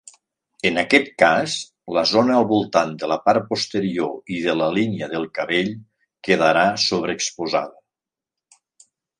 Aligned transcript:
En 0.67 0.81
aquest 0.81 1.09
cas, 1.23 1.57
la 1.97 2.03
zona 2.11 2.37
al 2.37 2.47
voltant 2.53 2.95
de 3.03 3.09
la 3.13 3.19
part 3.27 3.45
posterior 3.51 4.35
i 4.37 4.39
de 4.47 4.57
la 4.63 4.71
línia 4.79 5.11
del 5.15 5.29
cabell 5.39 5.71
quedarà 6.29 6.67
sobreexposada. 6.89 7.83